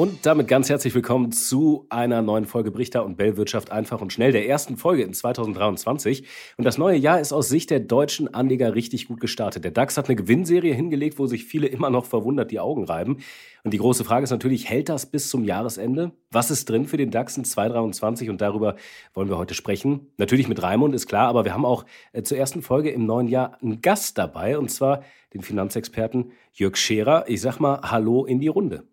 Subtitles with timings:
[0.00, 4.14] Und damit ganz herzlich willkommen zu einer neuen Folge Brichter und Bell Wirtschaft einfach und
[4.14, 6.26] schnell, der ersten Folge in 2023.
[6.56, 9.62] Und das neue Jahr ist aus Sicht der deutschen Anleger richtig gut gestartet.
[9.62, 13.18] Der DAX hat eine Gewinnserie hingelegt, wo sich viele immer noch verwundert die Augen reiben.
[13.62, 16.12] Und die große Frage ist natürlich, hält das bis zum Jahresende?
[16.30, 18.30] Was ist drin für den DAX in 2023?
[18.30, 18.76] Und darüber
[19.12, 20.06] wollen wir heute sprechen.
[20.16, 23.28] Natürlich mit Raimund, ist klar, aber wir haben auch äh, zur ersten Folge im neuen
[23.28, 27.24] Jahr einen Gast dabei, und zwar den Finanzexperten Jörg Scherer.
[27.28, 28.84] Ich sag mal Hallo in die Runde.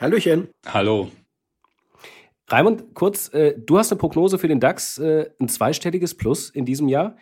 [0.00, 0.48] Hallöchen.
[0.66, 1.10] Hallo.
[2.48, 6.64] Raimund, kurz, äh, du hast eine Prognose für den DAX, äh, ein zweistelliges Plus in
[6.64, 7.18] diesem Jahr.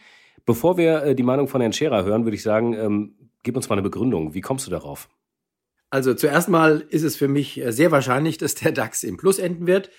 [0.47, 3.69] Bevor wir äh, die Meinung von Herrn Scherer hören, würde ich sagen, ähm, gib uns
[3.69, 4.33] mal eine Begründung.
[4.33, 5.09] Wie kommst du darauf?
[5.91, 9.41] Also zuerst mal ist es für mich äh, sehr wahrscheinlich, dass der DAX im Plus
[9.41, 9.91] enden wird.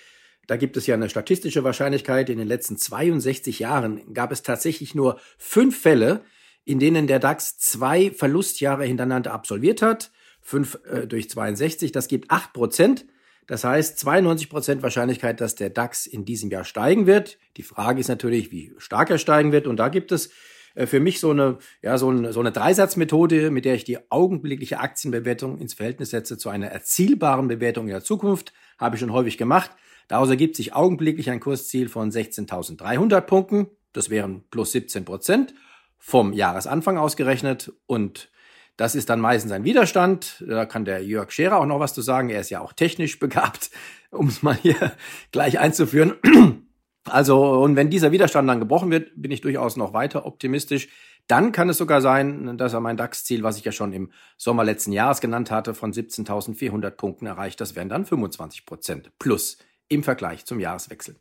[0.48, 2.30] Da gibt es ja eine statistische Wahrscheinlichkeit.
[2.30, 6.22] In den letzten 62 Jahren gab es tatsächlich nur fünf Fälle,
[6.64, 10.12] in denen der DAX zwei Verlustjahre hintereinander absolviert hat.
[10.50, 13.06] 5 äh, durch 62, das gibt 8 Prozent.
[13.46, 17.38] Das heißt 92 Prozent Wahrscheinlichkeit, dass der DAX in diesem Jahr steigen wird.
[17.58, 19.68] Die Frage ist natürlich, wie stark er steigen wird.
[19.68, 20.32] Und da gibt es
[20.74, 24.12] äh, für mich so eine, ja, so eine, so eine Dreisatzmethode, mit der ich die
[24.12, 28.54] augenblickliche Aktienbewertung ins Verhältnis setze zu einer erzielbaren Bewertung in der Zukunft.
[28.80, 29.72] Habe ich schon häufig gemacht.
[30.08, 33.68] Daraus ergibt sich augenblicklich ein Kursziel von 16.300 Punkten.
[33.94, 35.54] Das wären plus 17 Prozent
[36.00, 38.32] vom Jahresanfang ausgerechnet und
[38.80, 40.42] das ist dann meistens ein Widerstand.
[40.48, 42.30] Da kann der Jörg Scherer auch noch was zu sagen.
[42.30, 43.72] Er ist ja auch technisch begabt,
[44.10, 44.94] um es mal hier
[45.32, 46.16] gleich einzuführen.
[47.06, 50.90] Also, und wenn dieser Widerstand dann gebrochen wird, bin ich durchaus noch weiter optimistisch.
[51.28, 54.64] Dann kann es sogar sein, dass er mein DAX-Ziel, was ich ja schon im Sommer
[54.64, 57.62] letzten Jahres genannt hatte, von 17.400 Punkten erreicht.
[57.62, 59.58] Das wären dann 25 Prozent plus
[59.88, 61.16] im Vergleich zum Jahreswechsel.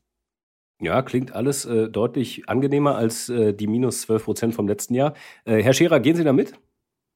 [0.81, 5.15] Ja, klingt alles äh, deutlich angenehmer als äh, die minus 12 Prozent vom letzten Jahr.
[5.45, 6.55] Äh, Herr Scherer, gehen Sie da mit?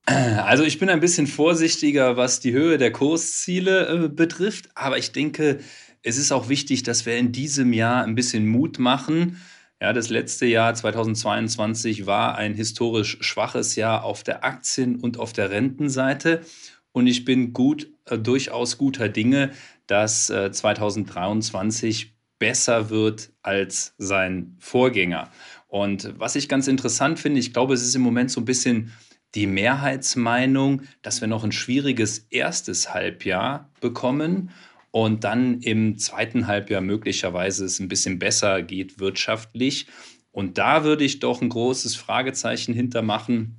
[0.07, 5.13] Also ich bin ein bisschen vorsichtiger, was die Höhe der Kursziele äh, betrifft, aber ich
[5.13, 5.61] denke,
[6.03, 9.41] es ist auch wichtig, dass wir in diesem Jahr ein bisschen Mut machen.
[9.81, 15.33] Ja, das letzte Jahr 2022 war ein historisch schwaches Jahr auf der Aktien- und auf
[15.33, 16.43] der Rentenseite.
[16.91, 19.53] Und ich bin gut, äh, durchaus guter Dinge,
[19.87, 25.31] dass äh, 2023 besser wird als sein Vorgänger.
[25.69, 28.93] Und was ich ganz interessant finde, ich glaube, es ist im Moment so ein bisschen
[29.35, 34.51] die Mehrheitsmeinung, dass wir noch ein schwieriges erstes Halbjahr bekommen
[34.91, 39.87] und dann im zweiten Halbjahr möglicherweise es ein bisschen besser geht wirtschaftlich.
[40.33, 43.57] Und da würde ich doch ein großes Fragezeichen hintermachen.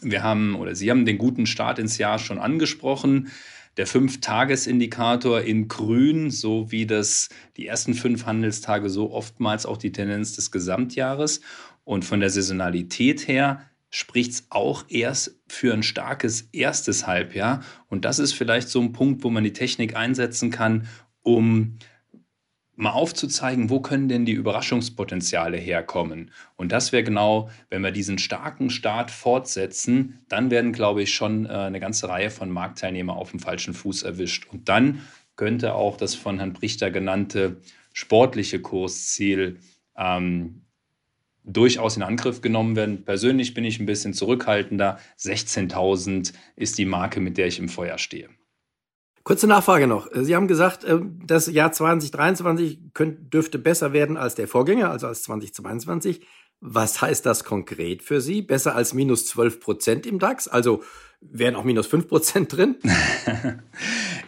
[0.00, 3.30] Wir haben oder Sie haben den guten Start ins Jahr schon angesprochen.
[3.76, 9.92] Der Fünf-Tages-Indikator in grün, so wie das die ersten fünf Handelstage, so oftmals auch die
[9.92, 11.40] Tendenz des Gesamtjahres.
[11.84, 17.62] Und von der Saisonalität her spricht es auch erst für ein starkes erstes Halbjahr.
[17.88, 20.86] Und das ist vielleicht so ein Punkt, wo man die Technik einsetzen kann,
[21.22, 21.78] um
[22.76, 26.30] mal aufzuzeigen, wo können denn die Überraschungspotenziale herkommen.
[26.56, 31.44] Und das wäre genau, wenn wir diesen starken Start fortsetzen, dann werden, glaube ich, schon
[31.44, 34.46] äh, eine ganze Reihe von Marktteilnehmern auf dem falschen Fuß erwischt.
[34.50, 35.02] Und dann
[35.36, 37.60] könnte auch das von Herrn Brichter genannte
[37.92, 39.58] sportliche Kursziel
[39.96, 40.62] ähm,
[41.44, 43.04] durchaus in Angriff genommen werden.
[43.04, 44.98] Persönlich bin ich ein bisschen zurückhaltender.
[45.18, 48.28] 16.000 ist die Marke, mit der ich im Feuer stehe.
[49.22, 50.08] Kurze Nachfrage noch.
[50.12, 52.78] Sie haben gesagt, äh, das Jahr 2023
[53.32, 56.22] dürfte besser werden als der Vorgänger, also als 2022.
[56.62, 58.42] Was heißt das konkret für Sie?
[58.42, 60.46] Besser als minus 12 Prozent im DAX?
[60.46, 60.82] Also
[61.20, 62.76] wären auch minus 5 Prozent drin?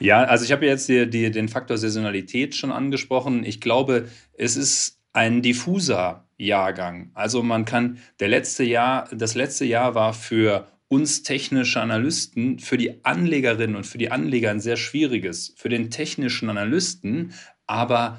[0.00, 3.44] ja, also ich habe jetzt die, die, den Faktor Saisonalität schon angesprochen.
[3.44, 7.10] Ich glaube, es ist ein diffuser Jahrgang.
[7.14, 12.76] Also man kann, der letzte Jahr, das letzte Jahr war für uns technische Analysten, für
[12.76, 17.32] die Anlegerinnen und für die Anleger ein sehr schwieriges, für den technischen Analysten
[17.66, 18.19] aber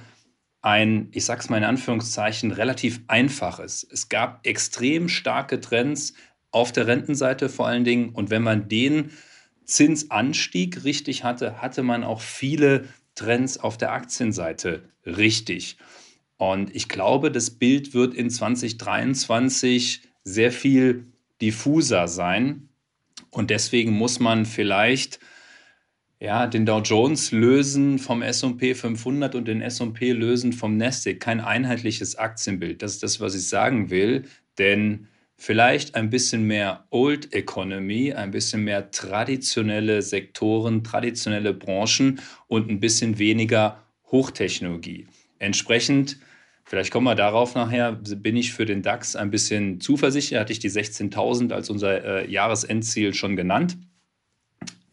[0.63, 3.85] ein, ich sag's mal in Anführungszeichen, relativ einfaches.
[3.91, 6.15] Es gab extrem starke Trends
[6.51, 9.11] auf der Rentenseite vor allen Dingen und wenn man den
[9.65, 15.77] Zinsanstieg richtig hatte, hatte man auch viele Trends auf der Aktienseite richtig.
[16.51, 21.05] Und ich glaube, das Bild wird in 2023 sehr viel
[21.41, 22.67] diffuser sein.
[23.29, 25.19] Und deswegen muss man vielleicht
[26.19, 31.21] ja, den Dow Jones lösen vom S&P 500 und den S&P lösen vom Nasdaq.
[31.21, 32.81] Kein einheitliches Aktienbild.
[32.81, 34.23] Das ist das, was ich sagen will.
[34.57, 35.07] Denn
[35.37, 42.81] vielleicht ein bisschen mehr Old Economy, ein bisschen mehr traditionelle Sektoren, traditionelle Branchen und ein
[42.81, 43.81] bisschen weniger
[44.11, 45.07] Hochtechnologie.
[45.39, 46.17] Entsprechend
[46.73, 47.91] Vielleicht kommen wir darauf nachher.
[47.91, 50.39] Bin ich für den DAX ein bisschen zuversichtlich?
[50.39, 53.77] Hatte ich die 16.000 als unser äh, Jahresendziel schon genannt.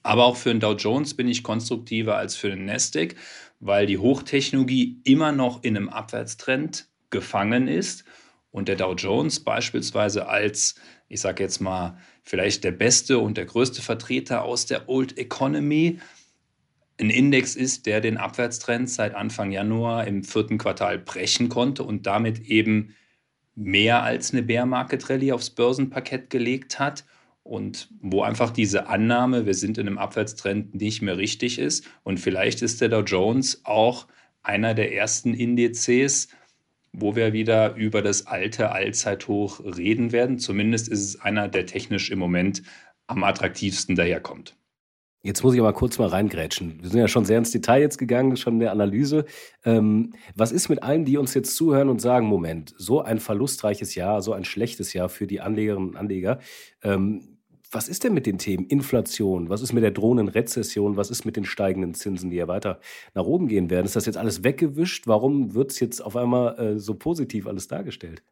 [0.03, 3.15] Aber auch für den Dow Jones bin ich konstruktiver als für den Nasdaq,
[3.61, 8.05] weil die Hochtechnologie immer noch in einem Abwärtstrend gefangen ist
[8.51, 10.75] und der Dow Jones beispielsweise als,
[11.09, 15.99] ich sage jetzt mal, vielleicht der beste und der größte Vertreter aus der Old Economy
[17.01, 22.07] ein Index ist, der den Abwärtstrend seit Anfang Januar im vierten Quartal brechen konnte und
[22.07, 22.95] damit eben
[23.55, 27.05] mehr als eine Bear Market Rallye aufs Börsenparkett gelegt hat
[27.43, 31.89] und wo einfach diese Annahme, wir sind in einem Abwärtstrend, nicht mehr richtig ist.
[32.03, 34.07] Und vielleicht ist der Dow Jones auch
[34.43, 36.29] einer der ersten Indizes,
[36.93, 40.39] wo wir wieder über das alte Allzeithoch reden werden.
[40.39, 42.63] Zumindest ist es einer, der technisch im Moment
[43.07, 44.57] am attraktivsten daherkommt.
[45.23, 46.79] Jetzt muss ich aber kurz mal reingrätschen.
[46.81, 49.27] Wir sind ja schon sehr ins Detail jetzt gegangen, schon in der Analyse.
[49.65, 53.95] Ähm, was ist mit allen, die uns jetzt zuhören und sagen, Moment, so ein verlustreiches
[53.95, 56.39] Jahr, so ein schlechtes Jahr für die Anlegerinnen und Anleger.
[56.83, 57.39] Ähm,
[57.71, 59.51] was ist denn mit den Themen Inflation?
[59.51, 60.97] Was ist mit der drohenden Rezession?
[60.97, 62.81] Was ist mit den steigenden Zinsen, die ja weiter
[63.15, 63.85] nach oben gehen werden?
[63.85, 65.07] Ist das jetzt alles weggewischt?
[65.07, 68.23] Warum wird es jetzt auf einmal äh, so positiv alles dargestellt?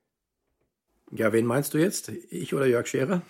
[1.13, 2.09] Ja, wen meinst du jetzt?
[2.31, 3.23] Ich oder Jörg Scherer?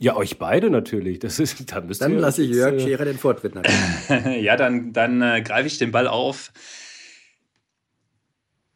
[0.00, 1.18] Ja, euch beide natürlich.
[1.18, 3.52] Das ist, da dann lasse ich Jörg äh, Scherer den Vortritt
[4.40, 6.52] ja, dann, dann äh, greife ich den Ball auf.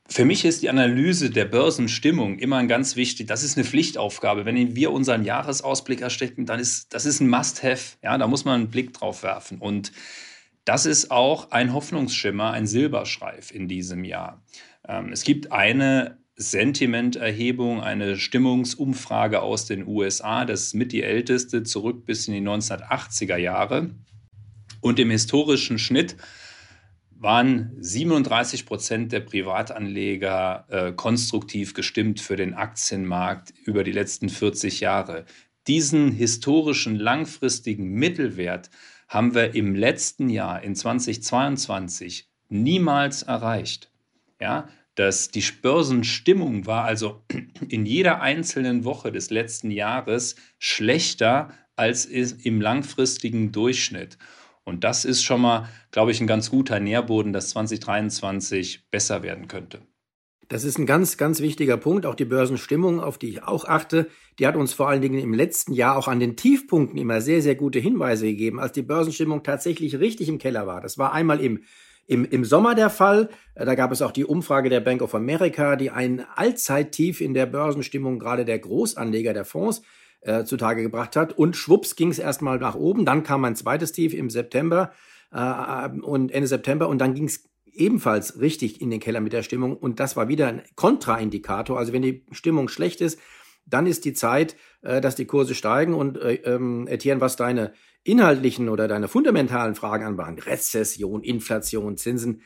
[0.07, 3.27] Für mich ist die Analyse der Börsenstimmung immer ein ganz wichtig.
[3.27, 4.45] Das ist eine Pflichtaufgabe.
[4.45, 7.97] Wenn wir unseren Jahresausblick erstecken, dann ist das ist ein Must-have.
[8.03, 9.59] Ja, da muss man einen Blick drauf werfen.
[9.61, 9.93] Und
[10.67, 14.43] das ist auch ein Hoffnungsschimmer, ein Silberschreif in diesem Jahr.
[14.87, 20.45] Ähm, es gibt eine Sentimenterhebung, eine Stimmungsumfrage aus den USA.
[20.45, 23.91] Das ist mit die älteste, zurück bis in die 1980er Jahre.
[24.81, 26.17] Und im historischen Schnitt
[27.11, 34.81] waren 37 Prozent der Privatanleger äh, konstruktiv gestimmt für den Aktienmarkt über die letzten 40
[34.81, 35.25] Jahre.
[35.67, 38.69] Diesen historischen langfristigen Mittelwert
[39.09, 43.91] haben wir im letzten Jahr, in 2022, niemals erreicht.
[44.41, 47.23] Ja, dass die Börsenstimmung war also
[47.69, 54.19] in jeder einzelnen Woche des letzten Jahres schlechter als im langfristigen Durchschnitt.
[54.65, 59.49] Und das ist schon mal, glaube ich, ein ganz guter Nährboden, dass 2023 besser werden
[59.49, 59.83] könnte.
[60.49, 62.07] Das ist ein ganz, ganz wichtiger Punkt.
[62.07, 64.09] Auch die Börsenstimmung, auf die ich auch achte,
[64.39, 67.43] die hat uns vor allen Dingen im letzten Jahr auch an den Tiefpunkten immer sehr,
[67.43, 70.81] sehr gute Hinweise gegeben, als die Börsenstimmung tatsächlich richtig im Keller war.
[70.81, 71.65] Das war einmal im
[72.07, 73.29] im, im Sommer der Fall.
[73.55, 77.35] Äh, da gab es auch die Umfrage der Bank of America, die ein Allzeittief in
[77.35, 79.83] der Börsenstimmung gerade der Großanleger der Fonds
[80.21, 81.37] äh, zutage gebracht hat.
[81.37, 83.05] Und schwupps ging es erstmal nach oben.
[83.05, 84.93] Dann kam ein zweites Tief im September
[85.33, 89.43] äh, und Ende September und dann ging es ebenfalls richtig in den Keller mit der
[89.43, 89.77] Stimmung.
[89.77, 91.79] Und das war wieder ein Kontraindikator.
[91.79, 93.19] Also wenn die Stimmung schlecht ist,
[93.67, 95.95] dann ist die Zeit, äh, dass die Kurse steigen.
[95.95, 97.73] Und äh, ähm, Etienne, was deine
[98.05, 102.43] inhaltlichen oder deine fundamentalen Fragen anbelangt, Rezession, Inflation, Zinsen,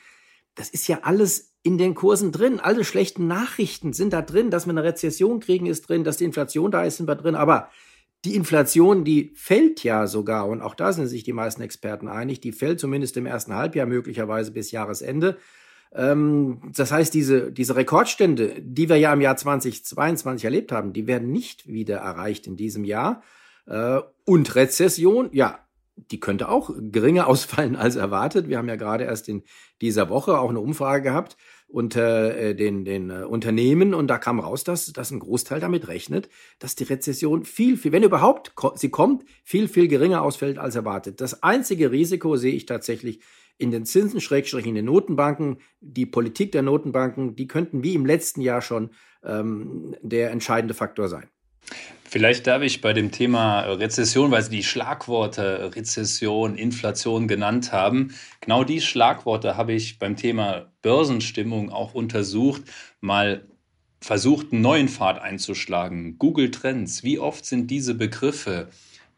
[0.54, 2.60] das ist ja alles in den Kursen drin.
[2.60, 4.50] Alle schlechten Nachrichten sind da drin.
[4.50, 6.02] Dass wir eine Rezession kriegen, ist drin.
[6.02, 7.36] Dass die Inflation da ist, sind wir drin.
[7.36, 7.68] Aber
[8.24, 12.40] die Inflation, die fällt ja sogar, und auch da sind sich die meisten Experten einig,
[12.40, 15.38] die fällt zumindest im ersten Halbjahr möglicherweise bis Jahresende.
[15.92, 21.06] Ähm, das heißt, diese, diese Rekordstände, die wir ja im Jahr 2022 erlebt haben, die
[21.06, 23.22] werden nicht wieder erreicht in diesem Jahr.
[23.68, 25.60] Äh, und Rezession, ja,
[25.96, 28.48] die könnte auch geringer ausfallen als erwartet.
[28.48, 29.42] Wir haben ja gerade erst in
[29.80, 31.36] dieser Woche auch eine Umfrage gehabt
[31.68, 35.86] unter äh, den, den äh, Unternehmen und da kam raus, dass, dass ein Großteil damit
[35.86, 40.76] rechnet, dass die Rezession viel, viel, wenn überhaupt sie kommt, viel, viel geringer ausfällt als
[40.76, 41.20] erwartet.
[41.20, 43.20] Das einzige Risiko sehe ich tatsächlich
[43.58, 45.58] in den Zinsen, Schrägstrich in den Notenbanken.
[45.80, 48.90] Die Politik der Notenbanken, die könnten wie im letzten Jahr schon
[49.22, 51.28] ähm, der entscheidende Faktor sein.
[52.10, 58.14] Vielleicht darf ich bei dem Thema Rezession, weil Sie die Schlagworte Rezession, Inflation genannt haben,
[58.40, 62.62] genau die Schlagworte habe ich beim Thema Börsenstimmung auch untersucht,
[63.02, 63.44] mal
[64.00, 66.18] versucht, einen neuen Pfad einzuschlagen.
[66.18, 68.68] Google Trends, wie oft sind diese Begriffe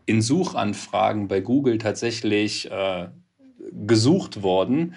[0.07, 3.09] in Suchanfragen bei Google tatsächlich äh,
[3.87, 4.95] gesucht worden?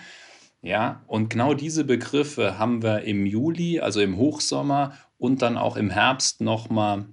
[0.64, 5.76] Ja, und genau diese Begriffe haben wir im Juli, also im Hochsommer und dann auch
[5.76, 7.06] im Herbst nochmal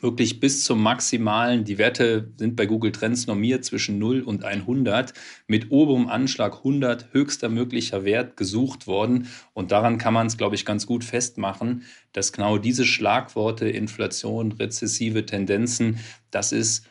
[0.00, 5.12] wirklich bis zum maximalen, die Werte sind bei Google Trends normiert zwischen 0 und 100,
[5.46, 9.28] mit oberem Anschlag 100 höchster möglicher Wert gesucht worden.
[9.52, 14.52] Und daran kann man es, glaube ich, ganz gut festmachen, dass genau diese Schlagworte Inflation,
[14.52, 15.98] rezessive Tendenzen,
[16.30, 16.86] das ist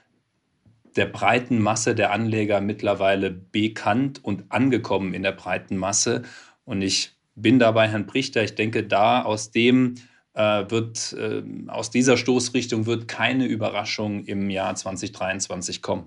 [0.95, 6.23] der breiten Masse der Anleger mittlerweile bekannt und angekommen in der breiten Masse.
[6.65, 8.43] Und ich bin da bei Herrn Prichter.
[8.43, 9.95] Ich denke, da aus dem
[10.39, 16.05] wird, äh, aus dieser Stoßrichtung wird keine Überraschung im Jahr 2023 kommen.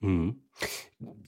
[0.00, 0.36] Mhm.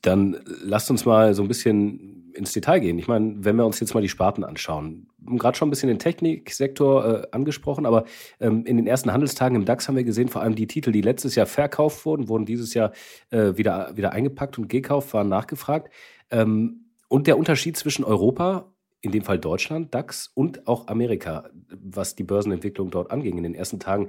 [0.03, 2.99] Dann lasst uns mal so ein bisschen ins Detail gehen.
[2.99, 5.99] Ich meine, wenn wir uns jetzt mal die Sparten anschauen, gerade schon ein bisschen den
[5.99, 8.05] Techniksektor äh, angesprochen, aber
[8.41, 11.03] ähm, in den ersten Handelstagen im DAX haben wir gesehen, vor allem die Titel, die
[11.03, 12.93] letztes Jahr verkauft wurden, wurden dieses Jahr
[13.31, 15.93] äh, wieder, wieder eingepackt und gekauft, waren nachgefragt.
[16.31, 22.15] Ähm, und der Unterschied zwischen Europa, in dem Fall Deutschland, DAX und auch Amerika, was
[22.15, 24.09] die Börsenentwicklung dort anging in den ersten Tagen,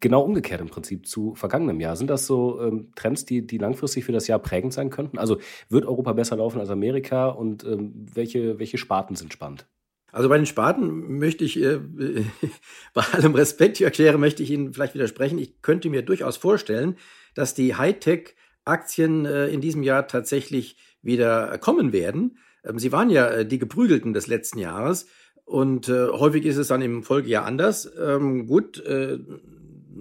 [0.00, 1.96] genau umgekehrt im Prinzip zu vergangenem Jahr.
[1.96, 5.18] Sind das so ähm, Trends, die, die langfristig für das Jahr prägend sein könnten?
[5.18, 5.38] Also
[5.68, 9.66] wird Europa besser laufen als Amerika und ähm, welche, welche Sparten sind spannend?
[10.12, 11.78] Also bei den Sparten möchte ich, äh,
[12.94, 15.38] bei allem Respekt, Jörg Schere, möchte ich Ihnen vielleicht widersprechen.
[15.38, 16.96] Ich könnte mir durchaus vorstellen,
[17.34, 22.38] dass die Hightech-Aktien äh, in diesem Jahr tatsächlich wieder kommen werden.
[22.64, 25.06] Ähm, sie waren ja äh, die Geprügelten des letzten Jahres
[25.44, 27.90] und äh, häufig ist es dann im Folgejahr anders.
[28.00, 29.18] Ähm, gut, äh,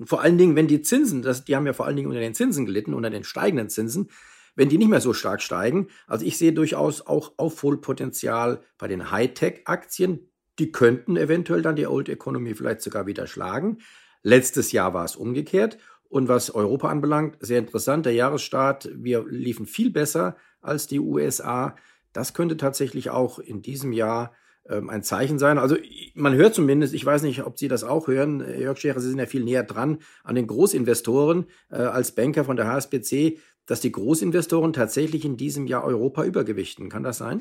[0.05, 2.35] vor allen Dingen, wenn die Zinsen, das, die haben ja vor allen Dingen unter den
[2.35, 4.09] Zinsen gelitten, unter den steigenden Zinsen,
[4.55, 5.87] wenn die nicht mehr so stark steigen.
[6.05, 10.29] Also ich sehe durchaus auch Aufholpotenzial bei den Hightech-Aktien.
[10.59, 13.79] Die könnten eventuell dann die Old Economy vielleicht sogar wieder schlagen.
[14.21, 15.77] Letztes Jahr war es umgekehrt.
[16.09, 21.75] Und was Europa anbelangt, sehr interessant, der Jahresstart, wir liefen viel besser als die USA.
[22.13, 24.33] Das könnte tatsächlich auch in diesem Jahr
[24.67, 25.57] ähm, ein Zeichen sein.
[25.57, 25.77] Also
[26.13, 29.09] man hört zumindest, ich weiß nicht, ob Sie das auch hören, äh, Jörg Scherer, Sie
[29.09, 33.81] sind ja viel näher dran an den Großinvestoren äh, als Banker von der HSBC, dass
[33.81, 36.89] die Großinvestoren tatsächlich in diesem Jahr Europa übergewichten.
[36.89, 37.39] Kann das sein?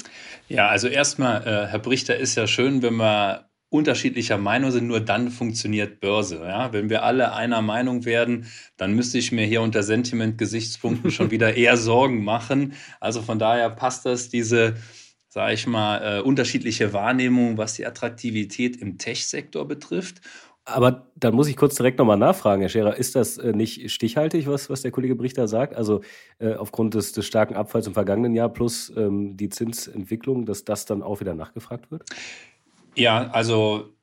[0.49, 5.01] Ja, also erstmal, äh, Herr Brichter, ist ja schön, wenn wir unterschiedlicher Meinung sind, nur
[5.01, 6.41] dann funktioniert Börse.
[6.43, 6.73] Ja?
[6.73, 8.47] Wenn wir alle einer Meinung werden,
[8.77, 12.73] dann müsste ich mir hier unter Sentiment-Gesichtspunkten schon wieder eher Sorgen machen.
[13.01, 14.75] Also von daher passt das, diese
[15.29, 20.23] sage ich mal, äh, unterschiedliche Wahrnehmungen, was die Attraktivität im Tech-Sektor betrifft.
[20.65, 24.47] Aber dann muss ich kurz direkt nochmal nachfragen, Herr Scherer, ist das äh, nicht stichhaltig,
[24.47, 25.75] was, was der Kollege Brichter sagt?
[25.75, 26.03] Also
[26.39, 30.85] äh, aufgrund des, des starken Abfalls im vergangenen Jahr plus ähm, die Zinsentwicklung, dass das
[30.85, 32.05] dann auch wieder nachgefragt wird?
[32.99, 33.95] Ja, also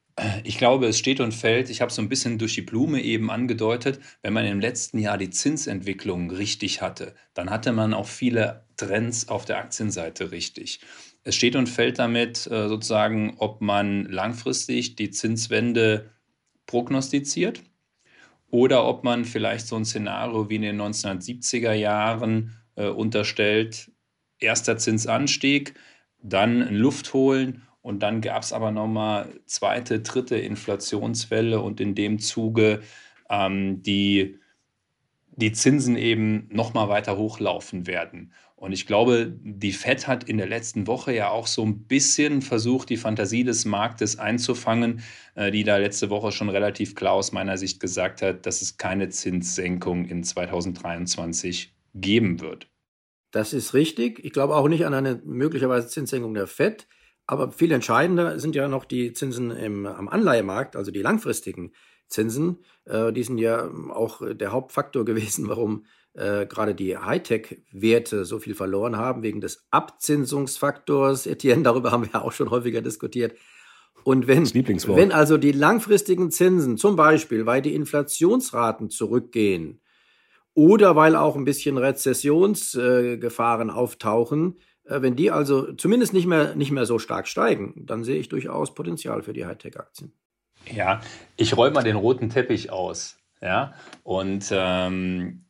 [0.46, 3.30] ich glaube, es steht und fällt, ich habe so ein bisschen durch die Blume eben
[3.30, 8.66] angedeutet, wenn man im letzten Jahr die Zinsentwicklung richtig hatte, dann hatte man auch viele
[8.78, 10.80] Trends auf der Aktienseite richtig.
[11.24, 16.12] Es steht und fällt damit äh, sozusagen, ob man langfristig die Zinswende
[16.66, 17.62] prognostiziert
[18.50, 23.92] oder ob man vielleicht so ein Szenario wie in den 1970er Jahren äh, unterstellt,
[24.40, 25.74] erster Zinsanstieg,
[26.22, 32.18] dann Luft holen und dann gab es aber nochmal zweite, dritte Inflationswelle und in dem
[32.18, 32.82] Zuge
[33.30, 34.40] ähm, die,
[35.36, 38.34] die Zinsen eben nochmal weiter hochlaufen werden.
[38.56, 42.42] Und ich glaube, die Fed hat in der letzten Woche ja auch so ein bisschen
[42.42, 45.04] versucht, die Fantasie des Marktes einzufangen,
[45.36, 48.78] äh, die da letzte Woche schon relativ klar aus meiner Sicht gesagt hat, dass es
[48.78, 52.68] keine Zinssenkung in 2023 geben wird.
[53.30, 54.26] Das ist richtig.
[54.26, 56.88] Ich glaube auch nicht an eine möglicherweise Zinssenkung der Fed.
[57.28, 61.74] Aber viel entscheidender sind ja noch die Zinsen im, am Anleihemarkt, also die langfristigen
[62.08, 62.64] Zinsen.
[62.86, 68.56] Äh, die sind ja auch der Hauptfaktor gewesen, warum äh, gerade die Hightech-Werte so viel
[68.56, 71.26] verloren haben, wegen des Abzinsungsfaktors.
[71.26, 73.36] Etienne, darüber haben wir ja auch schon häufiger diskutiert.
[74.04, 79.82] Und wenn, wenn also die langfristigen Zinsen, zum Beispiel, weil die Inflationsraten zurückgehen
[80.54, 86.72] oder weil auch ein bisschen Rezessionsgefahren äh, auftauchen, wenn die also zumindest nicht mehr, nicht
[86.72, 90.12] mehr so stark steigen, dann sehe ich durchaus Potenzial für die Hightech-Aktien.
[90.74, 91.02] Ja,
[91.38, 93.18] ich räume mal den roten Teppich aus.
[93.42, 93.74] Ja,
[94.04, 95.44] und ähm,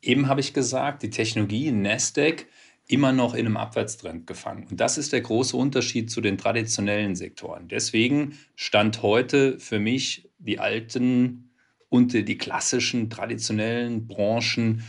[0.00, 2.46] eben habe ich gesagt, die Technologie Nasdaq
[2.88, 4.66] immer noch in einem Abwärtstrend gefangen.
[4.68, 7.68] Und das ist der große Unterschied zu den traditionellen Sektoren.
[7.68, 11.50] Deswegen stand heute für mich die alten
[11.88, 14.82] und die klassischen traditionellen Branchen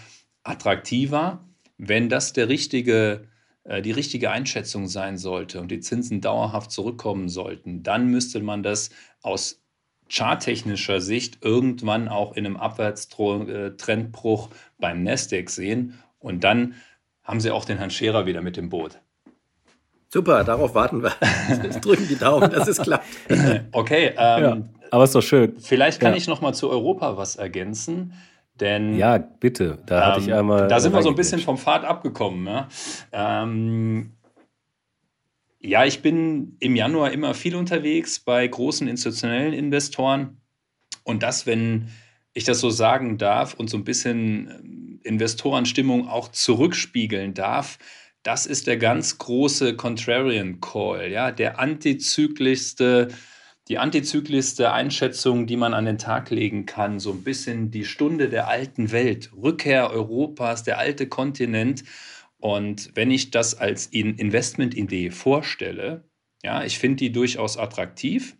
[0.43, 1.45] attraktiver.
[1.87, 3.27] Wenn das der richtige,
[3.63, 8.63] äh, die richtige Einschätzung sein sollte und die Zinsen dauerhaft zurückkommen sollten, dann müsste man
[8.63, 8.89] das
[9.21, 9.61] aus
[10.09, 15.99] charttechnischer Sicht irgendwann auch in einem Abwärtstrendbruch beim Nasdaq sehen.
[16.19, 16.75] Und dann
[17.23, 18.99] haben sie auch den Herrn Scherer wieder mit dem Boot.
[20.09, 21.13] Super, darauf warten wir.
[21.63, 23.05] Jetzt drücken die Daumen, dass es klappt.
[23.71, 24.57] Okay, ähm, ja,
[24.91, 25.57] aber ist doch schön.
[25.59, 26.17] Vielleicht kann ja.
[26.17, 28.13] ich noch mal zu Europa was ergänzen.
[28.59, 29.79] Denn, ja, bitte.
[29.85, 30.67] Da ähm, hatte ich ähm, einmal.
[30.67, 32.45] Da sind wir so ein bisschen vom Pfad abgekommen.
[32.45, 32.67] Ja?
[33.11, 34.11] Ähm,
[35.59, 40.41] ja, ich bin im Januar immer viel unterwegs bei großen institutionellen Investoren.
[41.03, 41.89] Und das, wenn
[42.33, 47.79] ich das so sagen darf und so ein bisschen ähm, Investorenstimmung auch zurückspiegeln darf,
[48.23, 53.09] das ist der ganz große Contrarian Call, ja, der antizyklischste,
[53.69, 58.29] die antizyklischste Einschätzung, die man an den Tag legen kann, so ein bisschen die Stunde
[58.29, 61.83] der alten Welt, Rückkehr Europas, der alte Kontinent.
[62.37, 66.03] Und wenn ich das als Investmentidee vorstelle,
[66.43, 68.35] ja, ich finde die durchaus attraktiv,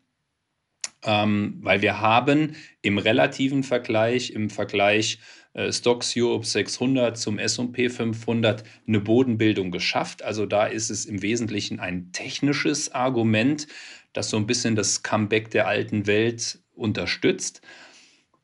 [1.05, 5.19] ähm, weil wir haben im relativen Vergleich, im Vergleich
[5.53, 10.23] äh, Stocks Europe 600 zum S&P 500 eine Bodenbildung geschafft.
[10.23, 13.67] Also da ist es im Wesentlichen ein technisches Argument,
[14.13, 17.61] das so ein bisschen das Comeback der alten Welt unterstützt.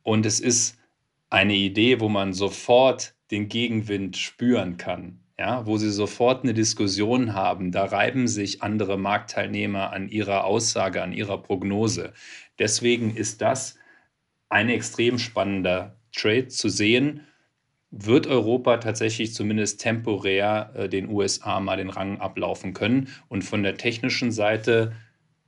[0.04, 0.78] Und es ist
[1.30, 5.20] eine Idee, wo man sofort den Gegenwind spüren kann.
[5.38, 11.02] Ja, wo sie sofort eine Diskussion haben, da reiben sich andere Marktteilnehmer an ihrer Aussage,
[11.02, 12.12] an ihrer Prognose.
[12.58, 13.78] Deswegen ist das
[14.50, 17.22] ein extrem spannender Trade zu sehen,
[17.92, 23.08] wird Europa tatsächlich zumindest temporär äh, den USA mal den Rang ablaufen können.
[23.30, 24.94] Und von der technischen Seite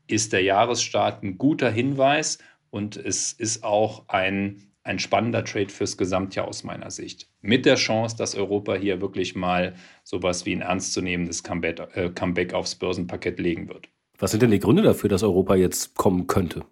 [0.07, 2.39] ist der Jahresstart ein guter Hinweis
[2.69, 7.29] und es ist auch ein, ein spannender Trade fürs Gesamtjahr aus meiner Sicht.
[7.41, 12.53] Mit der Chance, dass Europa hier wirklich mal sowas wie ein ernstzunehmendes Comeback, äh, Comeback
[12.53, 13.89] aufs Börsenparkett legen wird.
[14.17, 16.63] Was sind denn die Gründe dafür, dass Europa jetzt kommen könnte?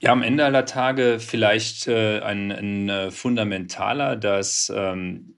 [0.00, 5.34] Ja, am Ende aller Tage vielleicht äh, ein, ein äh, fundamentaler, dass ähm,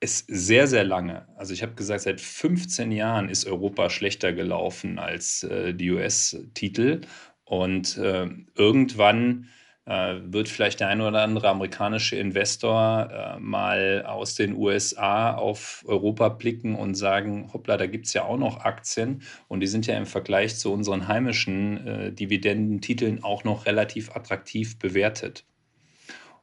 [0.00, 4.98] es sehr, sehr lange, also ich habe gesagt, seit 15 Jahren ist Europa schlechter gelaufen
[4.98, 7.00] als äh, die US-Titel.
[7.44, 9.48] Und äh, irgendwann
[9.86, 15.82] äh, wird vielleicht der ein oder andere amerikanische Investor äh, mal aus den USA auf
[15.88, 19.86] Europa blicken und sagen, hoppla, da gibt es ja auch noch Aktien und die sind
[19.86, 25.44] ja im Vergleich zu unseren heimischen äh, Dividendentiteln auch noch relativ attraktiv bewertet.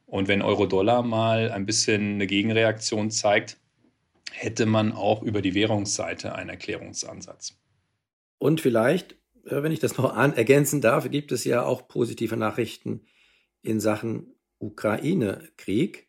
[0.06, 3.58] Und wenn Euro-Dollar mal ein bisschen eine Gegenreaktion zeigt,
[4.32, 7.58] hätte man auch über die Währungsseite einen Erklärungsansatz.
[8.38, 9.12] Und vielleicht,
[9.44, 13.06] äh, wenn ich das noch ergänzen darf, gibt es ja auch positive Nachrichten
[13.62, 16.08] in Sachen Ukraine-Krieg.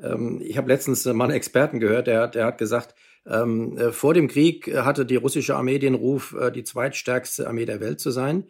[0.00, 2.94] Ähm, ich habe letztens mal einen Experten gehört, der, der hat gesagt,
[3.26, 7.64] ähm, äh, vor dem Krieg hatte die russische Armee den Ruf, äh, die zweitstärkste Armee
[7.64, 8.48] der Welt zu sein.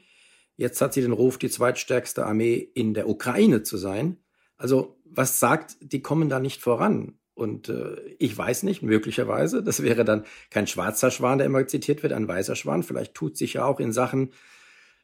[0.56, 4.18] Jetzt hat sie den Ruf, die zweitstärkste Armee in der Ukraine zu sein.
[4.56, 7.14] Also was sagt, die kommen da nicht voran?
[7.34, 12.02] Und äh, ich weiß nicht, möglicherweise, das wäre dann kein schwarzer Schwan, der immer zitiert
[12.02, 12.82] wird, ein weißer Schwan.
[12.82, 14.30] Vielleicht tut sich ja auch in Sachen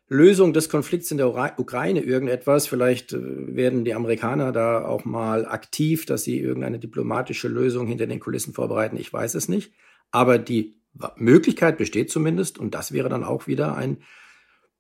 [0.09, 2.67] Lösung des Konflikts in der Ukraine irgendetwas.
[2.67, 8.07] Vielleicht äh, werden die Amerikaner da auch mal aktiv, dass sie irgendeine diplomatische Lösung hinter
[8.07, 8.97] den Kulissen vorbereiten.
[8.97, 9.73] Ich weiß es nicht.
[10.11, 10.77] Aber die
[11.17, 13.99] Möglichkeit besteht zumindest und das wäre dann auch wieder ein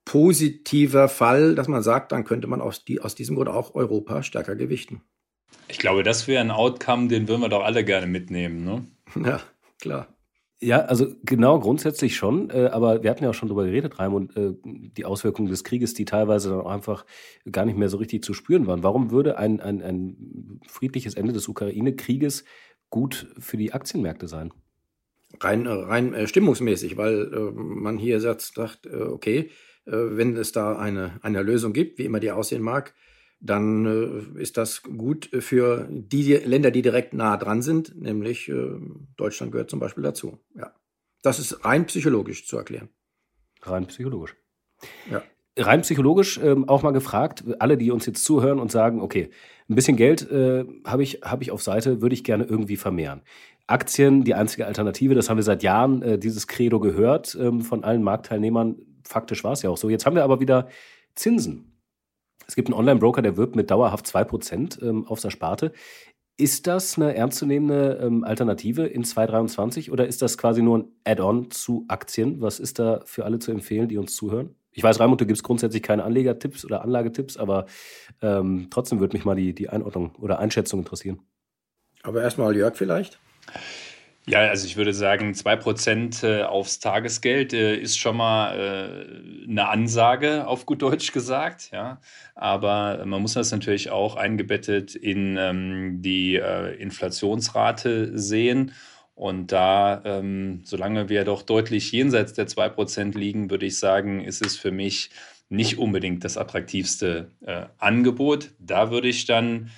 [0.04, 4.22] positiver Fall, dass man sagt, dann könnte man aus, die, aus diesem Grund auch Europa
[4.22, 5.02] stärker gewichten.
[5.68, 8.86] Ich glaube, das wäre ein Outcome, den würden wir doch alle gerne mitnehmen, ne?
[9.26, 9.40] Ja,
[9.80, 10.08] klar.
[10.60, 12.48] Ja, also genau, grundsätzlich schon.
[12.50, 15.92] Äh, aber wir hatten ja auch schon darüber geredet, Raimund, äh, die Auswirkungen des Krieges,
[15.92, 17.04] die teilweise dann auch einfach
[17.50, 18.84] gar nicht mehr so richtig zu spüren waren.
[18.84, 22.44] Warum würde ein, ein, ein friedliches Ende des Ukraine-Krieges
[22.90, 24.52] gut für die Aktienmärkte sein?
[25.40, 29.50] Rein, rein äh, stimmungsmäßig, weil äh, man hier sagt, sagt äh, okay, äh,
[29.84, 32.94] wenn es da eine, eine Lösung gibt, wie immer die aussehen mag,
[33.42, 33.86] dann
[34.36, 38.70] äh, ist das gut für die Länder, die direkt nah dran sind, nämlich äh,
[39.16, 40.38] Deutschland gehört zum Beispiel dazu.
[40.56, 40.72] Ja.
[41.22, 42.88] Das ist rein psychologisch zu erklären.
[43.62, 44.36] Rein psychologisch.
[45.10, 45.22] Ja.
[45.58, 49.30] Rein psychologisch ähm, auch mal gefragt, alle, die uns jetzt zuhören und sagen, okay,
[49.68, 53.22] ein bisschen Geld äh, habe ich, hab ich auf Seite, würde ich gerne irgendwie vermehren.
[53.66, 57.84] Aktien, die einzige Alternative, das haben wir seit Jahren, äh, dieses Credo gehört ähm, von
[57.84, 58.76] allen Marktteilnehmern.
[59.12, 59.90] Faktisch war es ja auch so.
[59.90, 60.68] Jetzt haben wir aber wieder
[61.14, 61.78] Zinsen.
[62.46, 65.72] Es gibt einen Online-Broker, der wirbt mit dauerhaft 2% ähm, auf der Sparte.
[66.38, 71.50] Ist das eine ernstzunehmende ähm, Alternative in 2023 oder ist das quasi nur ein Add-on
[71.50, 72.40] zu Aktien?
[72.40, 74.54] Was ist da für alle zu empfehlen, die uns zuhören?
[74.72, 77.66] Ich weiß, Raimund, du gibst grundsätzlich keine Anlegertipps oder Anlagetipps, aber
[78.22, 81.20] ähm, trotzdem würde mich mal die, die Einordnung oder Einschätzung interessieren.
[82.02, 83.20] Aber erstmal Jörg vielleicht.
[84.26, 89.68] Ja, also ich würde sagen, 2% äh, aufs Tagesgeld äh, ist schon mal äh, eine
[89.68, 91.70] Ansage, auf gut Deutsch gesagt.
[91.72, 92.00] Ja.
[92.36, 98.72] Aber man muss das natürlich auch eingebettet in ähm, die Inflationsrate sehen.
[99.14, 104.44] Und da, ähm, solange wir doch deutlich jenseits der 2% liegen, würde ich sagen, ist
[104.44, 105.10] es für mich
[105.48, 107.30] nicht unbedingt das attraktivste
[107.76, 108.52] Angebot.
[108.58, 109.70] Da würde ich dann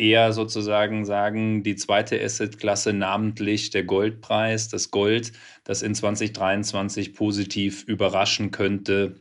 [0.00, 5.32] eher sozusagen sagen, die zweite Assetklasse, namentlich der Goldpreis, das Gold,
[5.64, 9.16] das in 2023 positiv überraschen könnte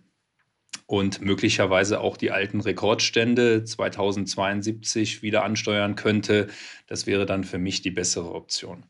[0.88, 6.48] und möglicherweise auch die alten Rekordstände 2072 wieder ansteuern könnte.
[6.88, 8.84] Das wäre dann für mich die bessere Option.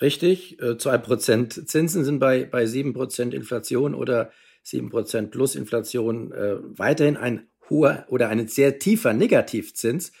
[0.00, 5.54] Richtig, äh, zwei Prozent Zinsen sind bei, bei sieben Prozent Inflation oder sieben Prozent plus
[5.54, 10.12] Inflation äh, weiterhin ein hoher oder ein sehr tiefer Negativzins.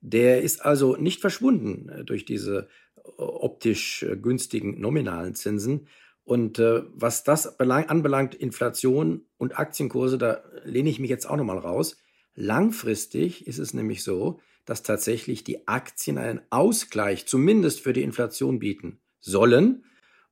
[0.00, 5.88] Der ist also nicht verschwunden äh, durch diese äh, optisch äh, günstigen nominalen Zinsen.
[6.24, 11.58] Und äh, was das anbelangt, Inflation und Aktienkurse, da lehne ich mich jetzt auch nochmal
[11.58, 11.96] raus.
[12.34, 18.58] Langfristig ist es nämlich so, dass tatsächlich die Aktien einen Ausgleich zumindest für die Inflation
[18.58, 19.84] bieten sollen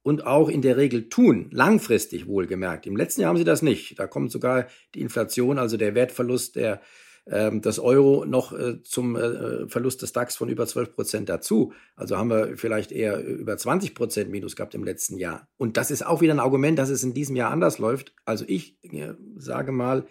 [0.02, 2.87] und auch in der Regel tun, langfristig wohlgemerkt.
[2.87, 3.98] Im letzten Jahr haben sie das nicht.
[3.98, 6.81] Da kommt sogar die Inflation, also der Wertverlust der,
[7.26, 11.72] äh, des Euro noch äh, zum äh, Verlust des DAX von über 12 Prozent dazu.
[11.96, 15.48] Also haben wir vielleicht eher über 20 Prozent Minus gehabt im letzten Jahr.
[15.56, 18.14] Und das ist auch wieder ein Argument, dass es in diesem Jahr anders läuft.
[18.24, 20.06] Also ich äh, sage mal,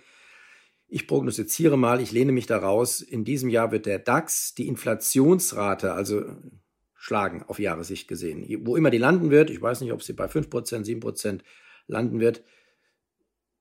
[0.88, 5.94] ich prognostiziere mal, ich lehne mich daraus, in diesem Jahr wird der DAX die Inflationsrate,
[5.94, 6.24] also
[6.96, 8.46] schlagen auf Jahressicht gesehen.
[8.66, 11.42] Wo immer die landen wird, ich weiß nicht, ob sie bei 5%, 7%
[11.88, 12.44] landen wird,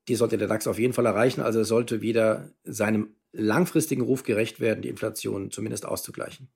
[0.08, 1.40] die sollte der DAX auf jeden Fall erreichen.
[1.40, 6.49] Also es sollte wieder seinem langfristigen Ruf gerecht werden, die Inflation zumindest auszugleichen.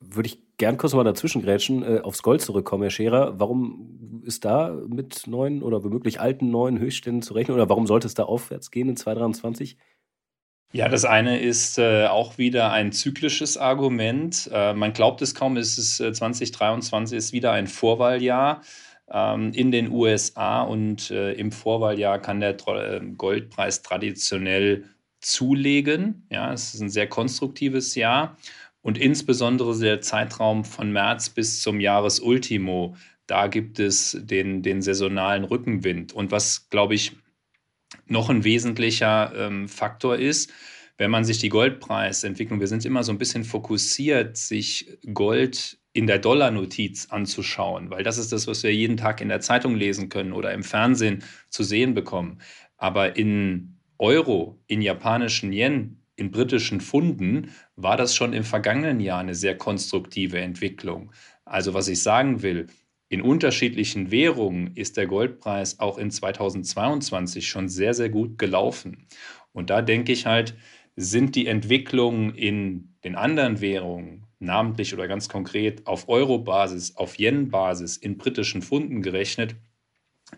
[0.00, 3.40] Würde ich gern kurz mal dazwischen grätschen, äh, aufs Gold zurückkommen, Herr Scherer.
[3.40, 8.06] Warum ist da mit neuen oder womöglich alten neuen Höchstständen zu rechnen oder warum sollte
[8.06, 9.76] es da aufwärts gehen in 2023?
[10.72, 14.50] Ja, das eine ist äh, auch wieder ein zyklisches Argument.
[14.52, 18.60] Äh, man glaubt es kaum, es ist äh, 2023 ist wieder ein Vorwahljahr
[19.08, 24.84] ähm, in den USA und äh, im Vorwahljahr kann der äh, Goldpreis traditionell
[25.24, 26.26] zulegen.
[26.30, 28.36] Ja, es ist ein sehr konstruktives Jahr
[28.82, 32.96] und insbesondere der Zeitraum von März bis zum Jahresultimo.
[33.26, 36.12] Da gibt es den, den saisonalen Rückenwind.
[36.12, 37.12] Und was, glaube ich,
[38.06, 40.52] noch ein wesentlicher ähm, Faktor ist,
[40.98, 46.06] wenn man sich die Goldpreisentwicklung, wir sind immer so ein bisschen fokussiert, sich Gold in
[46.06, 50.08] der Dollarnotiz anzuschauen, weil das ist das, was wir jeden Tag in der Zeitung lesen
[50.08, 52.40] können oder im Fernsehen zu sehen bekommen.
[52.76, 53.73] Aber in
[54.04, 59.56] Euro, in japanischen Yen, in britischen Pfunden war das schon im vergangenen Jahr eine sehr
[59.56, 61.10] konstruktive Entwicklung.
[61.46, 62.66] Also was ich sagen will,
[63.08, 69.06] in unterschiedlichen Währungen ist der Goldpreis auch in 2022 schon sehr, sehr gut gelaufen.
[69.52, 70.54] Und da denke ich halt,
[70.96, 77.96] sind die Entwicklungen in den anderen Währungen, namentlich oder ganz konkret auf Euro-Basis, auf Yen-Basis,
[77.96, 79.56] in britischen Pfunden gerechnet,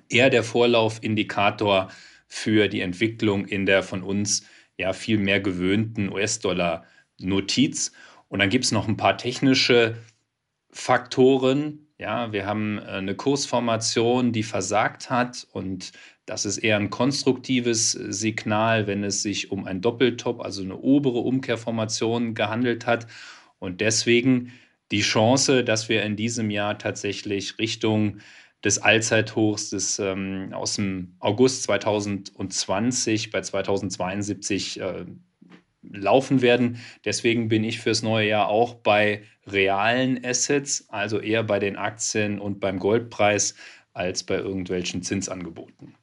[0.09, 1.89] eher der Vorlaufindikator
[2.27, 7.93] für die Entwicklung in der von uns ja viel mehr gewöhnten US-Dollar-Notiz.
[8.29, 9.97] Und dann gibt es noch ein paar technische
[10.71, 15.93] Faktoren, ja, wir haben äh, eine Kursformation, die versagt hat und
[16.27, 21.21] das ist eher ein konstruktives Signal, wenn es sich um ein Doppeltop, also eine obere
[21.21, 23.07] Umkehrformation gehandelt hat.
[23.61, 24.53] Und deswegen
[24.91, 28.19] die Chance, dass wir in diesem Jahr tatsächlich Richtung
[28.67, 35.05] des Allzeithochs des, ähm, aus dem August 2020 bei 2072 äh,
[35.83, 36.81] laufen werden.
[37.05, 42.41] Deswegen bin ich fürs neue Jahr auch bei realen Assets, also eher bei den Aktien
[42.41, 43.55] und beim Goldpreis
[43.93, 45.95] als bei irgendwelchen Zinsangeboten.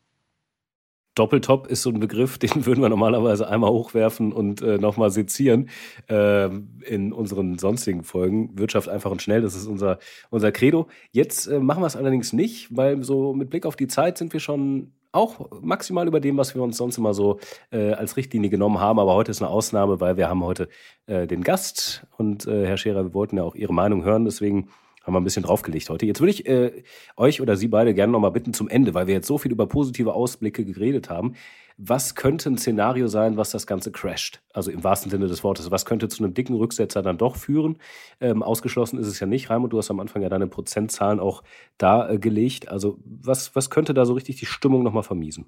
[1.16, 5.70] Doppeltop ist so ein Begriff, den würden wir normalerweise einmal hochwerfen und äh, nochmal sezieren
[6.10, 6.46] äh,
[6.86, 8.58] in unseren sonstigen Folgen.
[8.58, 10.00] Wirtschaft einfach und schnell, das ist unser,
[10.30, 10.88] unser Credo.
[11.12, 14.34] Jetzt äh, machen wir es allerdings nicht, weil so mit Blick auf die Zeit sind
[14.34, 17.40] wir schon auch maximal über dem, was wir uns sonst immer so
[17.72, 19.00] äh, als Richtlinie genommen haben.
[19.00, 20.68] Aber heute ist eine Ausnahme, weil wir haben heute
[21.06, 24.26] äh, den Gast und äh, Herr Scherer, wir wollten ja auch Ihre Meinung hören.
[24.26, 24.70] Deswegen
[25.04, 26.06] haben wir ein bisschen draufgelegt heute.
[26.06, 26.84] Jetzt würde ich äh,
[27.18, 29.68] euch oder Sie beide gerne nochmal bitten zum Ende, weil wir jetzt so viel über
[29.68, 31.36] positive Ausblicke geredet haben.
[31.78, 34.42] Was könnte ein Szenario sein, was das Ganze crasht?
[34.54, 35.72] Also im wahrsten Sinne des Wortes.
[35.72, 37.78] Was könnte zu einem dicken Rücksetzer dann doch führen?
[38.22, 39.50] Ähm, ausgeschlossen ist es ja nicht.
[39.50, 41.44] Raimund, du hast am Anfang ja deine Prozentzahlen auch
[41.78, 42.66] dargelegt.
[42.66, 45.48] Äh, also was, was könnte da so richtig die Stimmung nochmal vermiesen?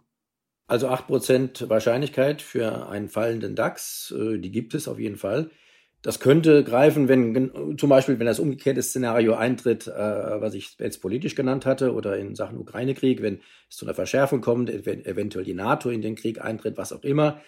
[0.67, 5.51] Also 8% Wahrscheinlichkeit für einen fallenden DAX, äh, die gibt es auf jeden Fall.
[6.05, 10.99] Das könnte greifen, wenn zum Beispiel, wenn das umgekehrte Szenario eintritt, äh, was ich jetzt
[10.99, 13.39] politisch genannt hatte, oder in Sachen Ukraine-Krieg, wenn
[13.71, 17.41] es zu einer Verschärfung kommt, eventuell die NATO in den Krieg eintritt, was auch immer,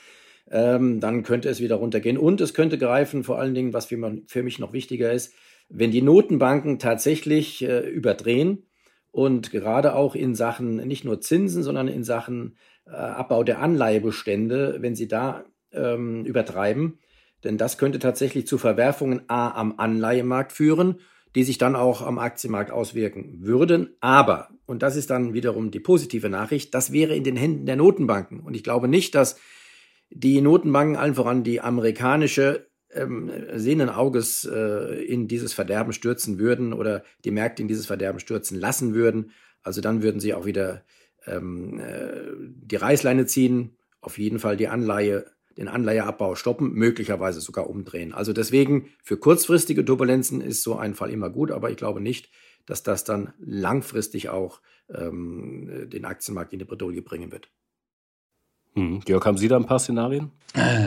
[0.50, 2.18] ähm, dann könnte es wieder runtergehen.
[2.18, 5.36] Und es könnte greifen, vor allen Dingen, was für, für mich noch wichtiger ist,
[5.70, 8.64] wenn die Notenbanken tatsächlich äh, überdrehen
[9.12, 14.78] und gerade auch in Sachen nicht nur Zinsen, sondern in Sachen äh, Abbau der Anleihebestände,
[14.80, 16.98] wenn sie da ähm, übertreiben,
[17.48, 21.00] denn das könnte tatsächlich zu Verwerfungen A am Anleihemarkt führen,
[21.34, 23.96] die sich dann auch am Aktienmarkt auswirken würden.
[24.02, 27.78] Aber, und das ist dann wiederum die positive Nachricht, das wäre in den Händen der
[27.78, 28.42] Notenbanken.
[28.42, 29.40] Und ich glaube nicht, dass
[30.10, 36.74] die Notenbanken, allen voran die amerikanische, ähm, sehenden Auges äh, in dieses Verderben stürzen würden
[36.74, 39.32] oder die Märkte in dieses Verderben stürzen lassen würden.
[39.64, 40.84] Also dann würden sie auch wieder
[41.26, 45.26] ähm, äh, die Reißleine ziehen, auf jeden Fall die Anleihe,
[45.58, 48.14] den Anleiheabbau stoppen, möglicherweise sogar umdrehen.
[48.14, 52.30] Also deswegen für kurzfristige Turbulenzen ist so ein Fall immer gut, aber ich glaube nicht,
[52.66, 54.62] dass das dann langfristig auch
[54.94, 57.50] ähm, den Aktienmarkt in die Bredouille bringen wird.
[58.74, 59.00] Hm.
[59.00, 60.32] Georg, haben Sie da ein paar Szenarien?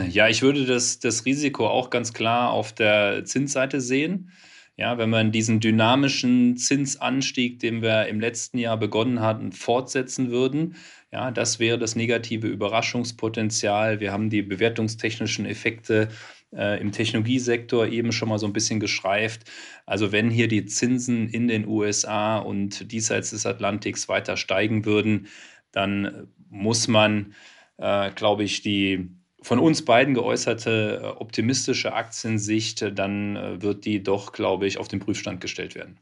[0.09, 4.31] Ja, ich würde das, das Risiko auch ganz klar auf der Zinsseite sehen.
[4.77, 10.75] Ja, wenn man diesen dynamischen Zinsanstieg, den wir im letzten Jahr begonnen hatten, fortsetzen würden,
[11.11, 13.99] ja, das wäre das negative Überraschungspotenzial.
[13.99, 16.07] Wir haben die bewertungstechnischen Effekte
[16.53, 19.43] äh, im Technologiesektor eben schon mal so ein bisschen geschreift.
[19.85, 25.27] Also wenn hier die Zinsen in den USA und diesseits des Atlantiks weiter steigen würden,
[25.71, 27.33] dann muss man,
[27.77, 29.09] äh, glaube ich, die
[29.41, 34.77] von uns beiden geäußerte äh, optimistische Aktiensicht, äh, dann äh, wird die doch, glaube ich,
[34.77, 35.99] auf den Prüfstand gestellt werden.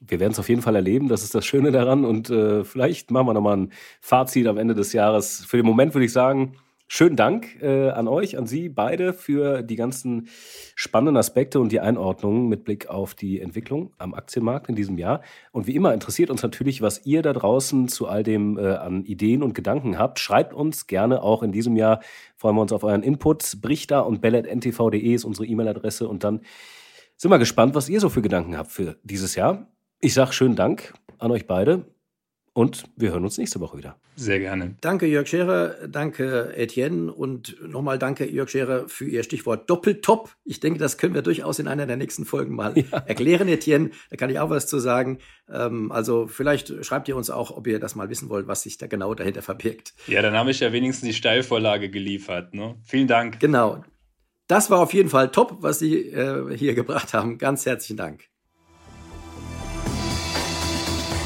[0.00, 2.04] Wir werden es auf jeden Fall erleben, das ist das Schöne daran.
[2.04, 5.44] Und äh, vielleicht machen wir nochmal ein Fazit am Ende des Jahres.
[5.44, 6.56] Für den Moment würde ich sagen,
[6.94, 10.28] Schönen Dank äh, an euch, an Sie beide für die ganzen
[10.74, 15.22] spannenden Aspekte und die Einordnungen mit Blick auf die Entwicklung am Aktienmarkt in diesem Jahr.
[15.52, 19.06] Und wie immer interessiert uns natürlich, was ihr da draußen zu all dem äh, an
[19.06, 20.18] Ideen und Gedanken habt.
[20.18, 22.00] Schreibt uns gerne auch in diesem Jahr.
[22.36, 23.62] Freuen wir uns auf euren Input.
[23.62, 26.06] Brichter und bellet.ntv.de ist unsere E-Mail-Adresse.
[26.06, 26.42] Und dann
[27.16, 29.66] sind wir gespannt, was ihr so für Gedanken habt für dieses Jahr.
[29.98, 31.86] Ich sage schönen Dank an euch beide
[32.54, 33.96] und wir hören uns nächste Woche wieder.
[34.14, 34.76] Sehr gerne.
[34.82, 35.88] Danke, Jörg Scherer.
[35.88, 37.10] Danke, Etienne.
[37.10, 40.36] Und nochmal danke, Jörg Scherer, für Ihr Stichwort Doppeltop.
[40.44, 42.98] Ich denke, das können wir durchaus in einer der nächsten Folgen mal ja.
[42.98, 43.90] erklären, Etienne.
[44.10, 45.18] Da kann ich auch was zu sagen.
[45.50, 48.76] Ähm, also vielleicht schreibt ihr uns auch, ob ihr das mal wissen wollt, was sich
[48.76, 49.94] da genau dahinter verbirgt.
[50.06, 52.52] Ja, dann habe ich ja wenigstens die Steilvorlage geliefert.
[52.52, 52.76] Ne?
[52.84, 53.40] Vielen Dank.
[53.40, 53.82] Genau.
[54.46, 57.38] Das war auf jeden Fall top, was Sie äh, hier gebracht haben.
[57.38, 58.31] Ganz herzlichen Dank.